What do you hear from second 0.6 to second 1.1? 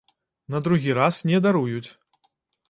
другі